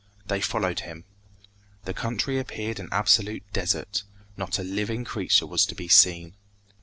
[0.25, 1.05] They followed him.
[1.83, 4.01] The country appeared an absolute desert.
[4.35, 6.33] Not a living creature was to be seen.